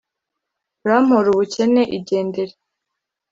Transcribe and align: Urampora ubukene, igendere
Urampora 0.83 1.27
ubukene, 1.33 1.81
igendere 1.97 2.53